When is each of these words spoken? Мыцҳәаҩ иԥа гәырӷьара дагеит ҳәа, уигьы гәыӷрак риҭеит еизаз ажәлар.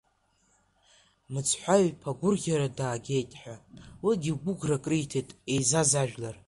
Мыцҳәаҩ 1.31 1.83
иԥа 1.89 2.11
гәырӷьара 2.19 2.67
дагеит 2.77 3.31
ҳәа, 3.41 3.55
уигьы 4.05 4.33
гәыӷрак 4.41 4.85
риҭеит 4.91 5.29
еизаз 5.53 5.91
ажәлар. 6.01 6.35